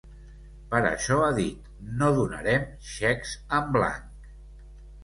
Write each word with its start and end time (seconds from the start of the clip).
Per 0.71 0.79
això 0.91 1.17
ha 1.25 1.27
dit: 1.41 1.69
‘No 2.01 2.09
donarem 2.17 2.67
xecs 2.95 3.39
en 3.61 3.73
blanc.’ 3.79 4.31